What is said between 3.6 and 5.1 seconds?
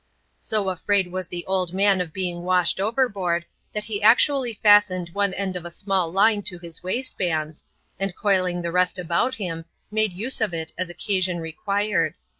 that he actually fastened